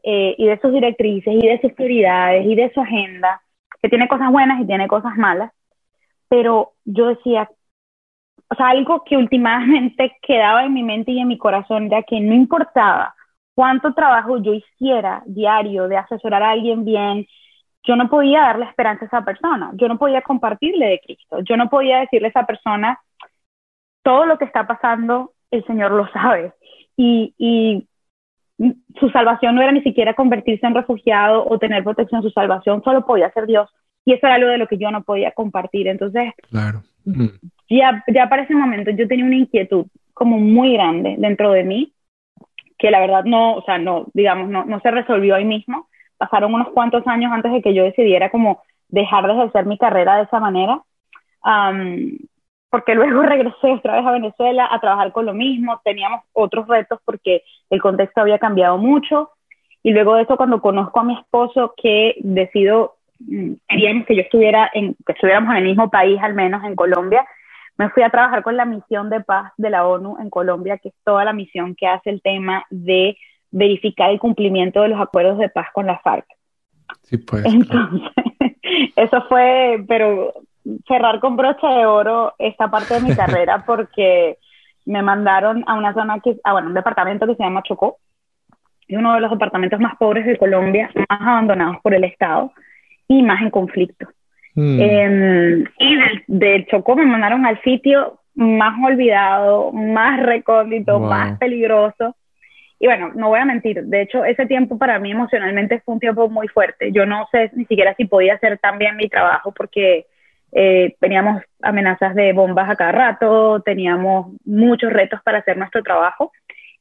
[0.03, 3.41] eh, y de sus directrices, y de sus prioridades, y de su agenda,
[3.81, 5.51] que tiene cosas buenas y tiene cosas malas.
[6.29, 7.49] Pero yo decía,
[8.49, 12.19] o sea, algo que últimamente quedaba en mi mente y en mi corazón era que
[12.19, 13.13] no importaba
[13.53, 17.27] cuánto trabajo yo hiciera diario de asesorar a alguien bien,
[17.88, 21.56] yo no podía darle esperanza a esa persona, yo no podía compartirle de Cristo, yo
[21.56, 23.00] no podía decirle a esa persona,
[24.04, 26.52] todo lo que está pasando, el Señor lo sabe.
[26.97, 27.88] Y, y
[29.00, 33.06] su salvación no era ni siquiera convertirse en refugiado o tener protección, su salvación solo
[33.06, 33.69] podía ser Dios.
[34.04, 35.88] Y eso era algo de lo que yo no podía compartir.
[35.88, 36.82] Entonces, claro.
[37.06, 37.28] Mm.
[37.69, 41.93] ya, ya para ese momento yo tenía una inquietud como muy grande dentro de mí,
[42.78, 46.53] que la verdad no, o sea, no, digamos, no, no se resolvió ahí mismo pasaron
[46.53, 50.23] unos cuantos años antes de que yo decidiera como dejar de ejercer mi carrera de
[50.23, 50.82] esa manera,
[52.69, 56.99] porque luego regresé otra vez a Venezuela a trabajar con lo mismo, teníamos otros retos
[57.06, 59.32] porque el contexto había cambiado mucho,
[59.84, 64.21] y luego de eso cuando conozco a mi esposo que decido, mm, queríamos que yo
[64.21, 67.25] estuviera, en, que estuviéramos en el mismo país al menos, en Colombia,
[67.77, 70.89] me fui a trabajar con la misión de paz de la ONU en Colombia, que
[70.89, 73.17] es toda la misión que hace el tema de
[73.51, 76.25] verificar el cumplimiento de los acuerdos de paz con la FARC.
[77.03, 77.45] Sí, pues.
[77.45, 78.01] Entonces,
[78.95, 80.33] eso fue, pero
[80.88, 84.38] cerrar con brocha de oro esta parte de mi carrera porque
[84.86, 87.97] me mandaron a una zona que, ah, bueno, un departamento que se llama Chocó,
[88.88, 92.51] es uno de los departamentos más pobres de Colombia, más abandonados por el Estado
[93.07, 94.07] y más en conflicto.
[94.55, 94.79] Mm.
[94.81, 101.10] Em, y del, del Chocó me mandaron al sitio más olvidado, más recóndito, Wow.
[101.10, 102.15] más peligroso.
[102.79, 105.99] Y bueno, no voy a mentir, de hecho ese tiempo para mí emocionalmente fue un
[105.99, 106.91] tiempo muy fuerte.
[106.91, 110.05] Yo no sé ni siquiera si podía hacer tan bien mi trabajo porque
[110.51, 116.31] eh, teníamos amenazas de bombas a cada rato, teníamos muchos retos para hacer nuestro trabajo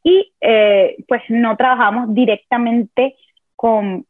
[0.03, 3.17] y eh, pues no trabajamos directamente
[3.57, 4.05] con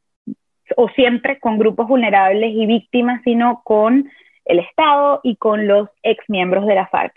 [0.77, 4.11] o siempre con grupos vulnerables y víctimas, sino con
[4.45, 7.15] el Estado y con los ex miembros de la FARC.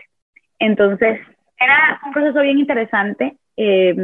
[0.59, 1.19] Entonces,
[1.59, 3.35] era un proceso bien interesante.
[3.57, 3.95] Eh,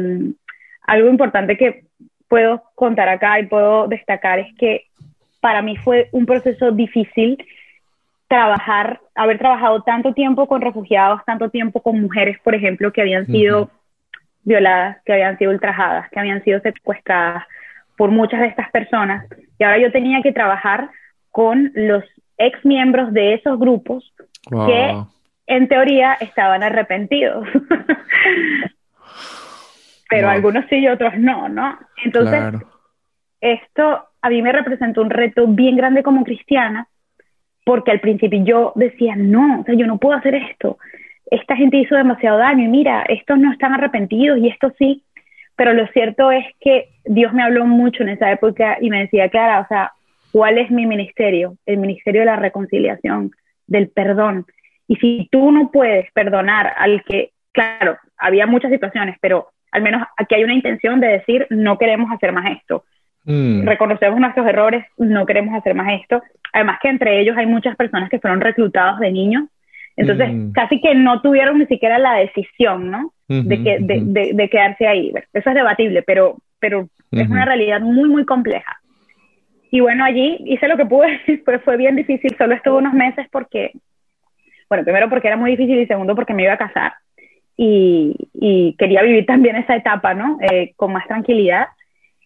[0.86, 1.84] algo importante que
[2.28, 4.84] puedo contar acá y puedo destacar es que
[5.40, 7.44] para mí fue un proceso difícil
[8.28, 13.26] trabajar, haber trabajado tanto tiempo con refugiados, tanto tiempo con mujeres, por ejemplo, que habían
[13.26, 13.70] sido
[14.42, 17.44] violadas, que habían sido ultrajadas, que habían sido secuestradas
[17.96, 19.26] por muchas de estas personas.
[19.58, 20.90] Y ahora yo tenía que trabajar
[21.30, 22.04] con los
[22.38, 24.12] ex miembros de esos grupos
[24.50, 24.66] Wow.
[24.66, 24.94] que
[25.48, 27.48] en teoría estaban arrepentidos.
[30.08, 30.36] Pero Wow.
[30.36, 31.78] algunos sí y otros no, ¿no?
[32.04, 32.60] Entonces, Claro.
[33.40, 36.88] esto a mí me representó un reto bien grande como cristiana,
[37.64, 40.78] porque al principio yo decía, no, o sea, yo no puedo hacer esto.
[41.30, 45.02] Esta gente hizo demasiado daño y mira, estos no están arrepentidos y estos sí.
[45.56, 49.28] Pero lo cierto es que Dios me habló mucho en esa época y me decía,
[49.30, 49.92] Clara, o sea,
[50.30, 51.56] ¿cuál es mi ministerio?
[51.66, 53.30] El ministerio de la reconciliación,
[53.66, 54.44] del perdón.
[54.86, 60.02] Y si tú no puedes perdonar al que, claro, había muchas situaciones, pero al menos
[60.16, 62.84] aquí hay una intención de decir, no queremos hacer más esto
[63.28, 63.66] Mm.
[63.66, 66.22] reconocemos nuestros errores, no queremos hacer más esto.
[66.52, 69.42] Además que entre ellos hay muchas personas que fueron reclutados de niños,
[69.96, 70.52] entonces Mm.
[70.52, 73.12] casi que no tuvieron ni siquiera la decisión, ¿no?
[73.28, 75.12] de, que, de, de- de quedarse ahí.
[75.32, 78.78] Eso es debatible, pero, pero es una realidad muy, muy compleja.
[79.72, 81.08] Y bueno, allí hice lo que pude,
[81.44, 83.72] pues fue bien difícil, solo estuve unos meses porque,
[84.68, 86.92] bueno, primero porque era muy difícil y segundo porque me iba a casar
[87.56, 90.38] y, y quería vivir también esa etapa, ¿no?
[90.40, 91.68] Eh, con más tranquilidad.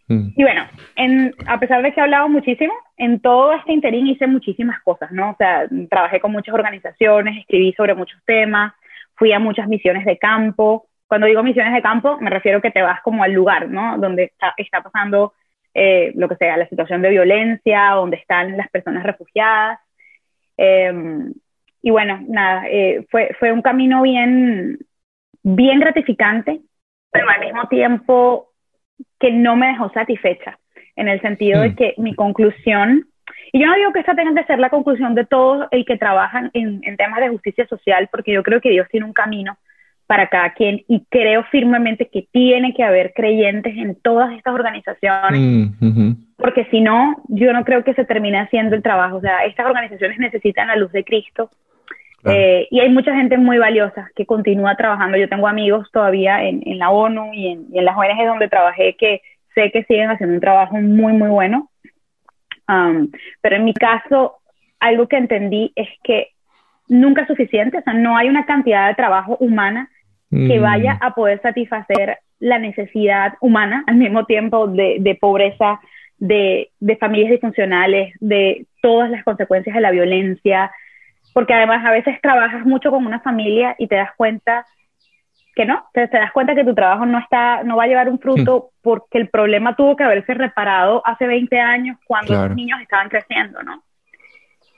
[0.09, 0.29] Mm.
[0.37, 0.65] Y bueno,
[0.97, 5.13] en, a pesar de que he hablado muchísimo, en todo este interín hice muchísimas cosas,
[5.13, 5.31] ¿no?
[5.31, 8.73] O sea, trabajé con muchas organizaciones, escribí sobre muchos temas,
[9.15, 10.87] fui a muchas misiones de campo.
[11.07, 13.99] Cuando digo misiones de campo, me refiero que te vas como al lugar, ¿no?
[13.99, 15.33] Donde está, está pasando
[15.75, 19.79] eh, lo que sea, la situación de violencia, donde están las personas refugiadas.
[20.57, 20.93] Eh,
[21.83, 24.79] y bueno, nada, eh, fue, fue un camino bien,
[25.43, 26.61] bien gratificante,
[27.11, 28.49] pero al mismo tiempo
[29.19, 30.59] que no me dejó satisfecha,
[30.97, 31.75] en el sentido de Mm.
[31.77, 33.07] que mi conclusión,
[33.53, 35.97] y yo no digo que esta tenga que ser la conclusión de todo el que
[35.97, 39.57] trabaja en, en temas de justicia social, porque yo creo que Dios tiene un camino
[40.07, 45.41] para cada quien y creo firmemente que tiene que haber creyentes en todas estas organizaciones,
[45.81, 49.19] Mm, porque si no, yo no creo que se termine haciendo el trabajo.
[49.19, 51.51] O sea, estas organizaciones necesitan la luz de Cristo.
[52.23, 52.39] Claro.
[52.39, 55.17] Eh, y hay mucha gente muy valiosa que continúa trabajando.
[55.17, 58.49] Yo tengo amigos todavía en, en la ONU y en, y en las ONG donde
[58.49, 59.23] trabajé que
[59.55, 61.71] sé que siguen haciendo un trabajo muy, muy bueno.
[62.69, 64.37] Um, pero en mi caso,
[64.79, 66.29] algo que entendí es que
[66.89, 69.89] nunca es suficiente, o sea, no hay una cantidad de trabajo humana
[70.31, 70.63] que Mm.
[70.63, 75.81] vaya a poder satisfacer la necesidad humana al mismo tiempo de, de pobreza,
[76.19, 80.71] de, de familias disfuncionales, de todas las consecuencias de la violencia,
[81.33, 84.67] porque además a veces trabajas mucho con una familia y te das cuenta
[85.55, 88.09] que no, te, te das cuenta que tu trabajo no está, no va a llevar
[88.09, 92.49] un fruto porque el problema tuvo que haberse reparado hace 20 años cuando Claro.
[92.49, 93.83] los niños estaban creciendo, ¿no?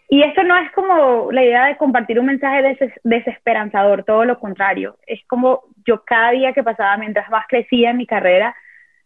[0.09, 4.39] Y esto no es como la idea de compartir un mensaje des- desesperanzador, todo lo
[4.39, 4.97] contrario.
[5.07, 8.55] Es como yo cada día que pasaba, mientras más crecía en mi carrera,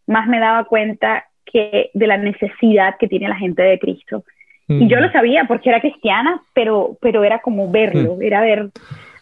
[0.07, 4.25] más me daba cuenta que de la necesidad que tiene la gente de Cristo.
[4.69, 8.71] Y yo lo sabía porque era cristiana, pero, pero era como verlo, era ver,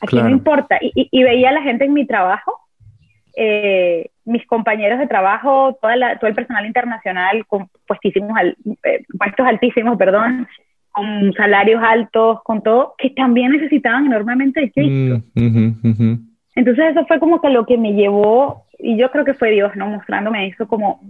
[0.01, 0.29] aquí Claro.
[0.29, 0.79] no importa.
[0.81, 2.61] Y, y- y veía a la gente en mi trabajo,
[3.37, 9.03] eh, mis compañeros de trabajo, toda la- todo el personal internacional con puestísimos al- eh,
[9.19, 10.47] puestos altísimos, perdón,
[10.93, 15.27] con salarios altos, con todo, que también necesitaban enormemente de Cristo.
[15.35, 16.15] Mm.
[16.55, 19.75] Entonces eso fue como que lo que me llevó, y yo creo que fue Dios,
[19.77, 19.89] ¿no?
[19.89, 21.01] Mostrándome eso como...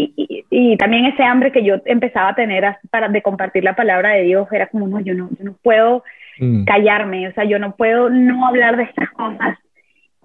[0.00, 3.74] Y, y- y también ese hambre que yo empezaba a tener para, de compartir la
[3.74, 6.04] palabra de Dios, era como, no, yo no, yo no puedo
[6.40, 6.64] Mm.
[6.66, 9.58] callarme, o sea, yo no puedo no hablar de estas cosas.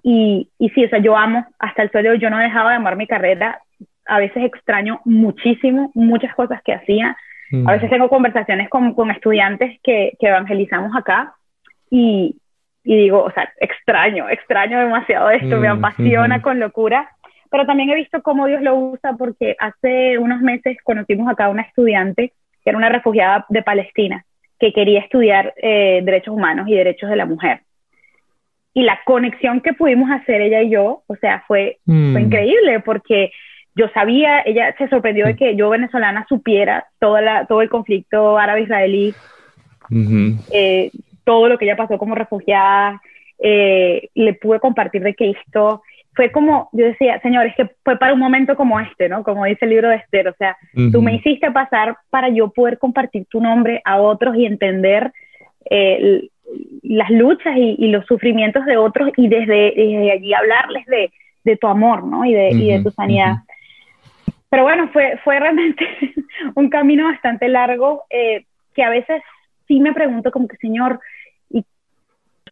[0.04, 2.96] Y, y sí, o sea, yo amo hasta el hoy, yo no dejaba de amar
[2.96, 3.60] mi carrera
[4.06, 7.18] a veces extraño muchísimo muchas cosas que hacía.
[7.66, 11.34] A veces tengo conversaciones con, con estudiantes que, que, evangelizamos acá
[11.90, 12.36] y,
[12.84, 17.10] y, digo, o sea, extraño, extraño demasiado esto, me apasiona con locura,
[17.54, 21.50] pero también he visto cómo Dios lo usa porque hace unos meses conocimos acá a
[21.50, 24.26] una estudiante que era una refugiada de Palestina
[24.60, 27.62] que quería estudiar eh, derechos humanos y derechos de la mujer.
[28.74, 32.18] Y la conexión que pudimos hacer ella y yo, o sea, fue, fue mm.
[32.18, 33.32] increíble porque
[33.76, 38.36] yo sabía, ella se sorprendió de que yo venezolana supiera toda la, todo el conflicto
[38.36, 39.14] árabe-israelí,
[40.52, 40.90] eh,
[41.24, 43.00] todo lo que ella pasó como refugiada,
[43.38, 45.84] eh, le pude compartir de Cristo.
[46.16, 49.24] Fue como, yo decía, Señor, es que fue para un momento como este, ¿no?
[49.24, 50.56] Como dice el libro de Esther, o sea,
[50.92, 55.12] tú me hiciste pasar para yo poder compartir tu nombre a otros y entender
[55.70, 56.30] eh,
[56.84, 61.12] las luchas y, los sufrimientos de otros y desde, allí hablarles de,
[61.44, 62.26] de, tu amor, ¿no?
[62.26, 63.38] Y de, y de tu sanidad
[64.54, 65.84] pero bueno, fue, fue realmente
[66.54, 68.46] un camino bastante largo eh,
[68.76, 69.24] que a veces
[69.68, 71.23] sí me pregunto como que, Señor, ¿y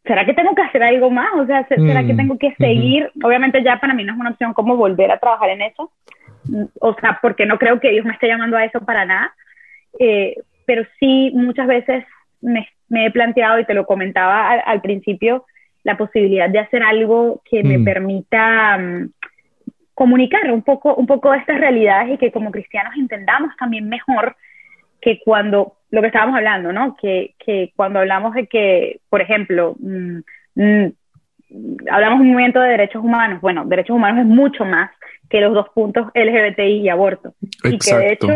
[0.05, 1.33] ¿será que tengo que hacer algo más?
[1.35, 3.11] O sea, ¿será que mm, tengo que seguir?
[3.23, 5.91] Obviamente ya para mí no es una opción como volver a trabajar en eso.
[6.79, 9.33] O sea, porque no creo que Dios me esté llamando a eso para nada.
[9.99, 10.35] Eh,
[10.65, 12.05] pero sí, muchas veces
[12.41, 15.45] me, he planteado, y te lo comentaba al, principio,
[15.83, 17.83] la posibilidad de hacer algo que me mm.
[17.83, 18.77] permita...
[18.77, 19.09] Mm,
[19.93, 24.35] comunicar un poco, un poco estas realidades y que como cristianos entendamos también mejor
[24.99, 26.95] que cuando, lo que estábamos hablando, ¿no?
[26.95, 30.19] Que, que cuando hablamos de que, por ejemplo, mm,
[30.56, 30.93] mm,
[31.91, 34.89] hablamos de un movimiento de derechos humanos, bueno, derechos humanos es mucho más
[35.30, 37.34] que los dos puntos LGBTI y aborto.
[37.63, 38.32] Y que de hecho,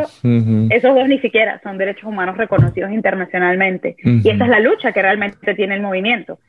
[0.70, 3.98] esos dos ni siquiera son derechos humanos reconocidos internacionalmente.
[4.02, 6.40] Y esa es la lucha que realmente tiene el movimiento,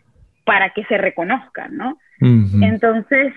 [0.45, 1.99] para que se reconozcan, ¿no?
[2.21, 3.33] Entonces,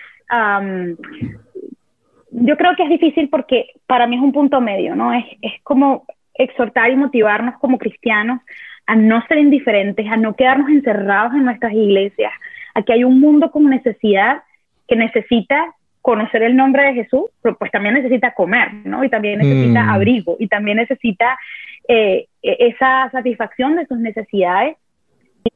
[2.32, 5.12] yo creo que es difícil porque para mí es un punto medio, ¿no?
[5.12, 6.05] Es, es como
[6.39, 8.41] exhortar y motivarnos como cristianos
[8.88, 12.32] a no ser indiferentes, a no quedarnos encerrados en nuestras iglesias,
[12.73, 14.41] a que hay un mundo con necesidad
[14.88, 19.04] que necesita conocer el nombre de Jesús, pero pues también necesita comer, ¿no?
[19.04, 19.89] Y también necesita mm.
[19.89, 21.38] abrigo, y también necesita
[21.88, 24.78] eh, e-, esa satisfacción de sus necesidades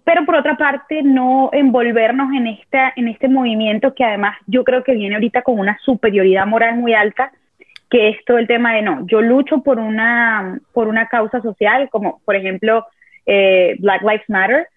[0.04, 4.84] pero por otra parte no envolvernos en, esta, en este movimiento que además yo creo
[4.84, 7.32] que viene ahorita con una superioridad moral muy alta,
[7.94, 11.90] que es todo el tema de no, yo lucho por una, por una causa social,
[11.92, 12.88] como por ejemplo
[13.28, 14.68] eh, Black Lives Matter,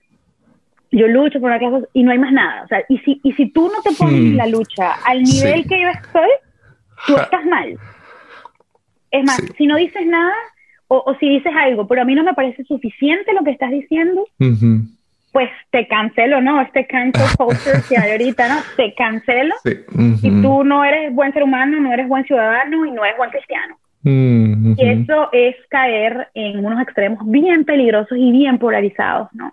[0.92, 2.64] yo lucho por una causa y no hay más nada.
[2.64, 5.66] O sea, y si, y si tú no te pones en la lucha al nivel
[5.66, 6.28] que yo estoy,
[7.06, 7.78] tú estás mal.
[9.10, 10.34] Es más, si no dices nada,
[10.88, 14.26] o, si dices algo, pero a mí no me parece suficiente lo que estás diciendo,
[15.36, 16.62] pues te cancelo, ¿no?
[16.62, 18.54] Este cancel culture que hay ahorita, ¿no?
[18.74, 19.54] Te cancelo.
[20.22, 23.28] Y tú no eres buen ser humano, no eres buen ciudadano y no eres buen
[23.28, 23.78] cristiano.
[24.08, 29.50] Y eso es caer en unos extremos bien peligrosos y bien polarizados, ¿no?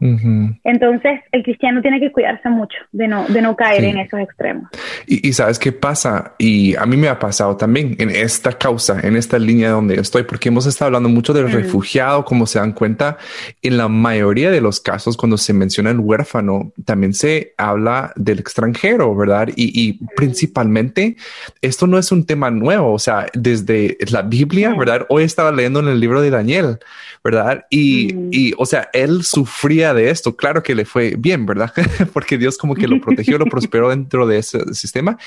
[0.63, 4.69] Entonces, el cristiano tiene que cuidarse mucho de no, de no caer en esos extremos.
[5.07, 9.15] Y, sabes qué pasa, y a mí me ha pasado también en esta causa, en
[9.15, 13.17] esta línea donde estoy, porque hemos estado hablando mucho del refugiado, como se dan cuenta,
[13.63, 18.37] en la mayoría de los casos, cuando se menciona el huérfano, también se habla del
[18.37, 19.49] extranjero, ¿verdad?
[19.55, 21.15] Y, y principalmente,
[21.61, 25.05] esto no es un tema nuevo, o sea, desde la Biblia, Biblia, ¿verdad?
[25.09, 26.79] Hoy estaba leyendo en el libro de Daniel,
[27.23, 27.65] ¿verdad?
[27.69, 28.29] Y, mm.
[28.31, 30.35] y, o sea, él sufría de esto.
[30.35, 31.71] Claro que le fue bien, ¿verdad?
[32.13, 35.17] Porque Dios como que lo protegió, lo prosperó dentro de ese sistema.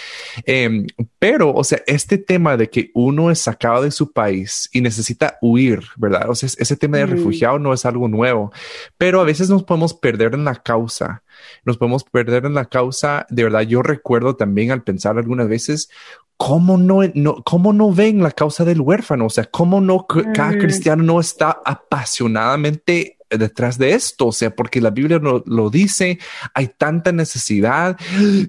[0.45, 0.87] Em,
[1.19, 5.39] pero, o sea, este tema de que uno es sacado de su país y necesita
[5.41, 6.29] huir, ¿verdad?
[6.29, 7.11] O sea, ese tema de mm.
[7.11, 8.53] refugiado no es algo nuevo,
[8.99, 11.23] pero a veces nos podemos perder en la causa
[11.65, 13.27] nos podemos perder en la causa.
[13.31, 15.91] De verdad, yo recuerdo también al pensar algunas veces
[16.37, 19.27] ¿cómo no, no, cómo no ven la causa del huérfano?
[19.27, 20.59] O sea, ¿cómo no cada mm.
[20.59, 24.29] cristiano no está apasionadamente detrás de esto?
[24.29, 26.19] O sea, porque la Biblia lo, lo, dice,
[26.55, 27.97] hay tanta necesidad,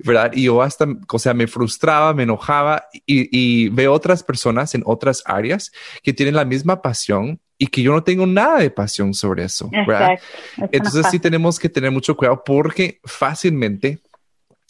[0.03, 0.31] ¿verdad?
[0.33, 4.83] Y yo hasta, o sea, me frustraba, me enojaba y, y veo otras personas en
[4.85, 5.71] otras áreas
[6.03, 9.69] que tienen la misma pasión y que yo no tengo nada de pasión sobre eso,
[9.71, 10.19] ¿verdad?
[10.71, 13.99] Entonces sí tenemos que tener mucho cuidado porque fácilmente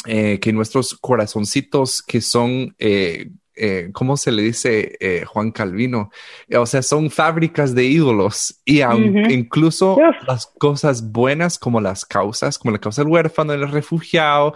[0.05, 6.11] eh, que nuestros corazoncitos que son, eh, eh, ¿cómo se le dice Juan Calvino?
[6.55, 12.71] O sea, son fábricas de ídolos y incluso las cosas buenas como las causas, como
[12.71, 14.53] la causa del huérfano, del refugiado,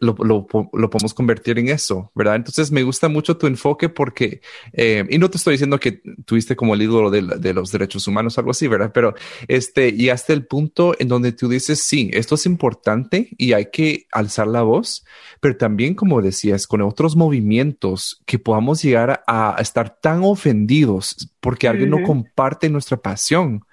[0.00, 2.36] lo, lo, lo, podemos convertir en eso, ¿verdad?
[2.36, 4.40] Entonces me gusta mucho tu enfoque porque,
[4.72, 8.06] eh, y no te estoy diciendo que tuviste como el ídolo de, de, los derechos
[8.06, 8.92] humanos, algo así, ¿verdad?
[8.94, 9.14] Pero
[9.48, 13.66] este, y hasta el punto en donde tú dices, sí, esto es importante y hay
[13.72, 15.04] que alzar la voz,
[15.40, 21.68] pero también, como decías, con otros movimientos que podamos llegar a, estar tan ofendidos porque
[21.68, 23.65] alguien no comparte nuestra pasión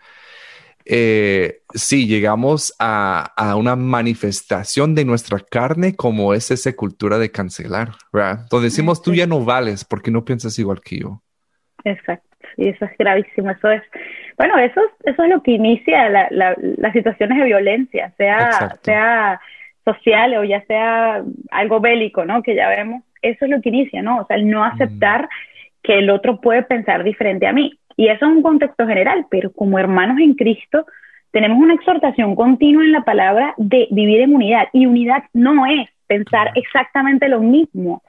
[0.86, 7.32] eh, sí, llegamos a, a, una manifestación de nuestra carne como es esa cultura de
[7.32, 8.46] cancelar, ¿verdad?
[8.50, 11.22] Donde decimos, tú ya no vales porque no piensas igual que yo.
[11.86, 12.28] Exacto,
[12.58, 13.82] y eso es gravísimo, eso es,
[14.38, 19.42] bueno, eso, eso es lo que inicia la, la, las situaciones de violencia, sea, sea
[19.86, 22.42] social o ya sea algo bélico, ¿no?
[22.42, 24.20] Que ya vemos, eso es lo que inicia, ¿no?
[24.20, 25.30] O sea, el no aceptar
[25.82, 27.78] que el otro puede pensar diferente a mí.
[27.96, 30.86] Y eso es un contexto general, pero como hermanos en Cristo
[31.32, 34.68] tenemos una exhortación continua en la palabra de vivir en unidad.
[34.72, 38.04] Y unidad no es pensar exactamente lo mismo,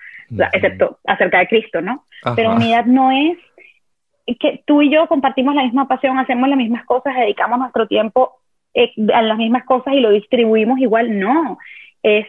[0.52, 2.04] excepto acerca de Cristo, ¿no?
[2.36, 3.38] Pero unidad no es
[4.38, 8.32] que tú y yo compartimos la misma pasión, hacemos las mismas cosas, dedicamos nuestro tiempo
[8.74, 11.18] eh, a las mismas cosas y lo distribuimos igual.
[11.18, 11.58] No,
[12.02, 12.26] es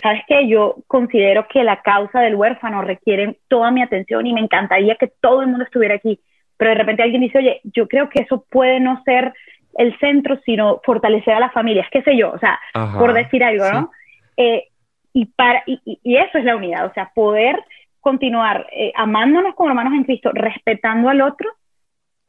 [0.00, 4.40] sabes que yo considero que la causa del huérfano requiere toda mi atención y me
[4.40, 6.20] encantaría que todo el mundo estuviera aquí
[6.56, 9.32] pero de repente alguien dice, oye, yo creo que eso puede no ser
[9.78, 12.58] el centro, sino fortalecer a las familias, qué sé yo, o sea,
[12.98, 13.90] por decir algo, ¿no?
[14.36, 14.68] Eh,
[15.14, 17.62] y, para, y, y, eso es la unidad, o sea, poder
[18.00, 21.50] continuar eh, amándonos como hermanos en Cristo, respetando al otro,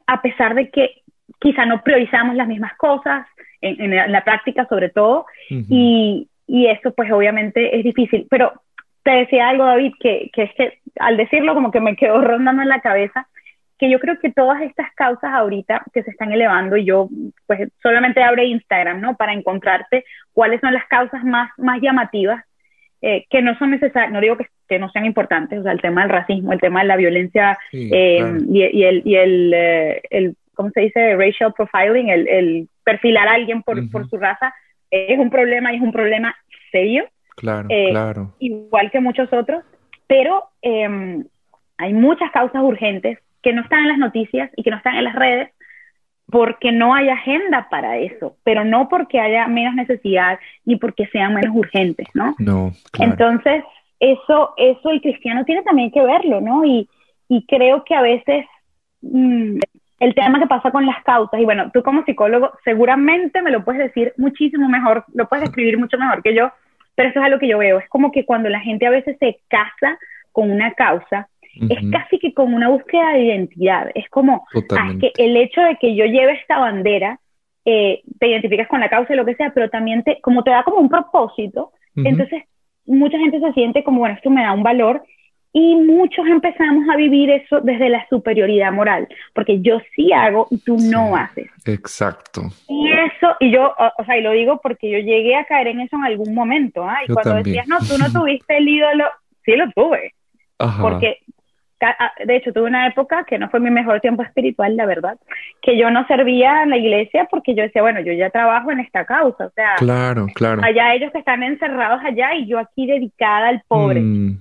[0.06, 1.02] a pesar de que
[1.40, 3.26] quizá no priorizamos las mismas cosas,
[3.60, 8.26] en, la práctica sobre todo, y, y eso pues obviamente es difícil.
[8.28, 8.52] Pero
[9.02, 12.62] te decía algo, David, que, que es que al decirlo como que me quedó rondando
[12.62, 13.28] en la cabeza,
[13.84, 17.10] que yo creo que todas estas causas ahorita que se están elevando, y yo
[17.46, 19.14] pues solamente abre Instagram, ¿no?
[19.14, 22.42] Para encontrarte cuáles son las causas más, más llamativas,
[23.02, 25.82] eh, que no son necesarias, no digo que, que, no sean importantes, o sea, el
[25.82, 30.02] tema del racismo, el tema de la violencia eh, y, y, el, y el, eh,
[30.08, 31.14] el, ¿cómo se dice?
[31.14, 34.54] Racial profiling, el, el perfilar a alguien por, por su raza,
[34.90, 36.34] es un problema y es un problema
[36.72, 37.04] serio.
[37.36, 38.34] Claro, claro.
[38.38, 39.62] Igual que muchos otros,
[40.06, 41.26] pero em,
[41.76, 45.04] hay muchas causas urgentes que no están en las noticias y que no están en
[45.04, 45.50] las redes
[46.30, 51.34] porque no hay agenda para eso, pero no porque haya menos necesidad ni porque sean
[51.34, 52.34] menos urgentes, ¿no?
[52.38, 52.72] No.
[52.98, 53.62] Entonces,
[54.00, 56.64] eso, eso el cristiano tiene también que verlo, ¿no?
[56.64, 56.88] Y,
[57.28, 58.46] y creo que a veces
[59.02, 59.58] mm,
[60.00, 63.62] el tema que pasa con las causas, y bueno, tú como psicólogo seguramente me lo
[63.62, 66.50] puedes decir muchísimo mejor, lo puedes describir mucho mejor que yo,
[66.94, 69.18] pero eso es algo que yo veo, es como que cuando la gente a veces
[69.20, 69.98] se casa
[70.32, 71.28] con una causa,
[71.68, 73.90] es casi que como una búsqueda de identidad.
[73.94, 77.20] Es como ah, que el hecho de que yo lleve esta bandera,
[77.64, 80.50] eh, te identificas con la causa y lo que sea, pero también te, como te
[80.50, 82.42] da como un propósito, entonces
[82.86, 85.02] mucha gente se siente como, bueno, esto me da un valor
[85.52, 90.58] y muchos empezamos a vivir eso desde la superioridad moral, porque yo sí hago y
[90.58, 91.48] tú no haces.
[91.64, 92.42] Exacto.
[92.68, 95.80] Y eso, y yo, o, sea, y lo digo porque yo llegué a caer en
[95.80, 96.98] eso en algún momento, ¿ah?
[97.06, 99.04] Y cuando decías, no, tú no tuviste el ídolo,
[99.44, 100.12] sí lo tuve.
[100.80, 101.33] Porque Ah,
[102.24, 105.18] de hecho, tuve una época que no fue mi mejor tiempo espiritual, la verdad,
[105.62, 108.80] que yo no servía en la iglesia porque yo decía, bueno, yo ya trabajo en
[108.80, 110.62] esta causa, o sea, claro, claro.
[110.64, 114.00] allá ellos que están encerrados allá y yo aquí dedicada al pobre.
[114.00, 114.40] Mm.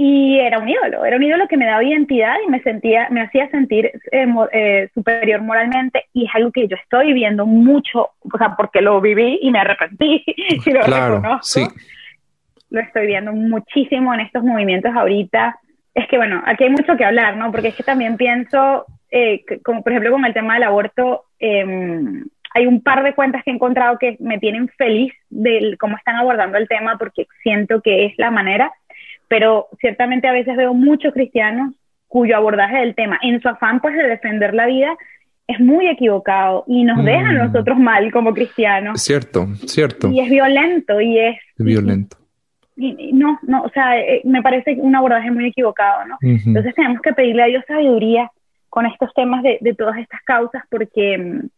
[0.00, 3.20] Y era un ídolo, era un ídolo que me daba identidad y me sentía, me
[3.20, 8.38] hacía sentir eh, eh, superior moralmente y es algo que yo estoy viendo mucho, o
[8.38, 10.22] sea, porque lo viví y me arrepentí
[10.66, 11.66] y lo claro, Sí.
[12.70, 15.58] Lo estoy viendo muchísimo en estos movimientos ahorita
[15.98, 17.50] es que bueno, aquí hay mucho que hablar, ¿no?
[17.50, 22.24] Porque es que también pienso, eh, como por ejemplo con el tema del aborto, em,
[22.54, 26.16] hay un par de cuentas que he encontrado que me tienen feliz de cómo están
[26.16, 28.72] abordando el tema porque siento que es la manera,
[29.26, 31.74] pero ciertamente a veces veo muchos cristianos
[32.06, 34.96] cuyo abordaje del tema, en su afán pues de defender la vida,
[35.48, 37.38] es muy equivocado y nos deja a mm.
[37.38, 39.02] nosotros mal como cristianos.
[39.02, 40.10] Cierto, cierto.
[40.10, 41.36] Y es violento y es...
[41.58, 42.18] es violento
[42.78, 46.16] no, no, o sea, eh, me parece un abordaje muy equivocado, ¿no?
[46.20, 48.30] Entonces tenemos que pedirle a Dios sabiduría
[48.70, 51.48] con estos temas de, de todas estas causas porque, mm,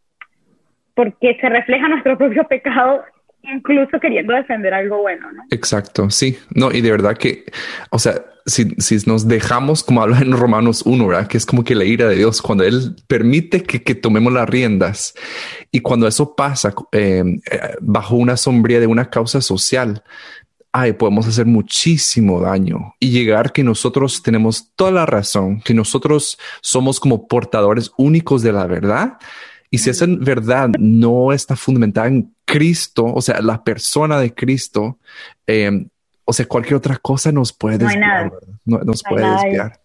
[0.95, 3.03] porque se refleja nuestro propio pecado
[3.43, 5.43] incluso queriendo defender algo bueno, ¿no?
[5.49, 6.37] Exacto, sí.
[6.53, 7.45] No, y de verdad que,
[7.89, 8.13] o sea,
[8.45, 11.27] si, si nos dejamos, como habla en Romanos 1, ¿verdad?
[11.27, 14.49] Que es como que la ira de Dios, cuando Él permite que, que tomemos las
[14.49, 15.13] riendas
[15.71, 20.03] y cuando eso pasa eh, eh, bajo una sombría de una causa social,
[20.71, 26.37] ay, podemos hacer muchísimo daño y llegar que nosotros tenemos toda la razón, que nosotros
[26.61, 29.17] somos como portadores únicos de la verdad.
[29.69, 34.99] Y si esa verdad no está fundamentada en Cristo, o sea, la persona de Cristo,
[35.47, 35.87] eh,
[36.25, 38.31] o sea, cualquier otra cosa nos puede desviar,
[38.65, 39.81] nos puede desviar.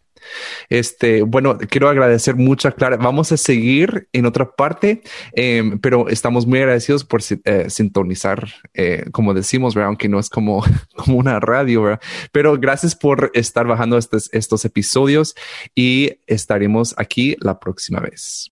[0.69, 2.97] Este, bueno, quiero agradecer mucho a Clara.
[2.97, 5.03] Vamos a seguir en otra parte,
[5.33, 10.65] em, pero estamos muy agradecidos por eh, sintonizar, eh, como decimos, aunque no es como,
[10.97, 11.99] como una radio,
[12.33, 15.35] pero gracias por estar bajando estos, estos episodios
[15.75, 18.56] y estaremos aquí la próxima vez.